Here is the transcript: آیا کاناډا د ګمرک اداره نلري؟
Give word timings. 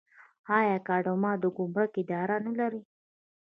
آیا 0.57 0.77
کاناډا 0.87 1.31
د 1.41 1.45
ګمرک 1.57 1.91
اداره 2.01 2.37
نلري؟ 2.45 2.81